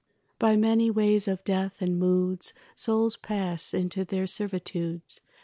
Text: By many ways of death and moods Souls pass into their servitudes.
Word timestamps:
By 0.39 0.57
many 0.57 0.89
ways 0.89 1.27
of 1.27 1.43
death 1.43 1.79
and 1.79 1.99
moods 1.99 2.53
Souls 2.75 3.15
pass 3.17 3.71
into 3.71 4.03
their 4.03 4.25
servitudes. 4.25 5.21